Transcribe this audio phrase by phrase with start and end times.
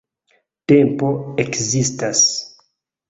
[0.71, 1.11] Tempo
[1.45, 2.25] ekzistas!